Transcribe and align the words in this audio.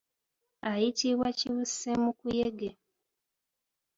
Ayitibwa 0.69 1.27
kibusemukuyege. 1.37 2.69